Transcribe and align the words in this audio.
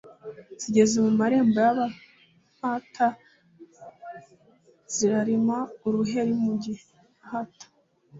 Zigeze 0.61 0.95
mu 1.05 1.11
marembo 1.19 1.57
y'abampata 1.65 3.07
zirarima-Uruheri 4.93 6.33
mu 6.43 6.53
gihata. 6.63 7.65